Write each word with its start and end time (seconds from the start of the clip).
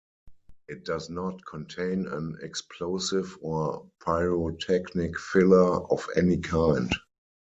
It 0.67 0.83
does 0.83 1.11
not 1.11 1.45
contain 1.45 2.07
an 2.07 2.39
explosive 2.41 3.37
or 3.39 3.85
pyrotechnic 4.03 5.19
filler 5.19 5.75
of 5.91 6.07
any 6.15 6.37
kind. 6.39 6.91